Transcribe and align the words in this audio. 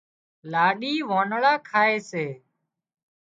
لاڏي 0.51 0.93
وانۯا 1.09 1.53
کائي 1.69 1.97
سي 2.09 2.25